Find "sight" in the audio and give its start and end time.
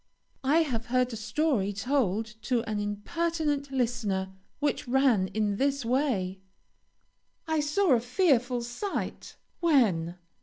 8.63-9.35